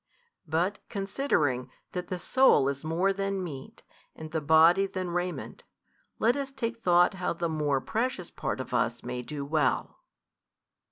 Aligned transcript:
but 0.47 0.79
considering 0.89 1.69
that 1.91 2.07
the 2.07 2.17
soul 2.17 2.67
is 2.67 2.83
more 2.83 3.13
than 3.13 3.43
meat, 3.43 3.83
and 4.15 4.31
the 4.31 4.41
body 4.41 4.87
than 4.87 5.11
raiment, 5.11 5.63
let 6.17 6.35
us 6.35 6.51
take 6.51 6.81
thought 6.81 7.13
how 7.13 7.33
the 7.33 7.47
more 7.47 7.79
precious 7.79 8.31
part 8.31 8.59
of 8.59 8.73
us 8.73 9.03
may 9.03 9.21
do 9.21 9.45
well. 9.45 9.99